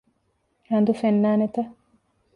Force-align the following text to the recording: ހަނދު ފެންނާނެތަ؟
ހަނދު 0.69 0.93
ފެންނާނެތަ؟ 1.01 1.59